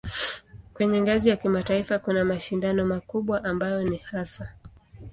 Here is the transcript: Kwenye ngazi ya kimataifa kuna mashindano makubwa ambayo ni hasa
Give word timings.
Kwenye 0.73 1.01
ngazi 1.01 1.29
ya 1.29 1.37
kimataifa 1.37 1.99
kuna 1.99 2.25
mashindano 2.25 2.85
makubwa 2.85 3.43
ambayo 3.43 3.83
ni 3.83 3.97
hasa 3.97 4.51